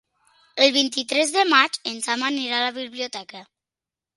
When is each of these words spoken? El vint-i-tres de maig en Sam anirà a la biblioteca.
El 0.63 0.71
vint-i-tres 0.77 1.33
de 1.35 1.45
maig 1.51 1.79
en 1.91 2.01
Sam 2.07 2.25
anirà 2.31 2.59
a 2.61 2.65
la 2.67 2.75
biblioteca. 2.79 3.45